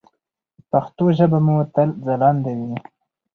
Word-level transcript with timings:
پښتو 0.71 1.05
ژبه 1.17 1.39
مو 1.45 1.55
تل 1.73 1.89
ځلانده 2.05 2.51
وي. 2.59 2.73